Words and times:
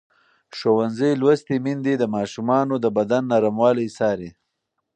ښوونځې 0.57 1.11
لوستې 1.21 1.55
میندې 1.65 1.93
د 1.97 2.03
ماشومانو 2.15 2.75
د 2.83 2.85
بدن 2.97 3.23
نرموالی 3.31 3.87
څاري. 3.97 4.29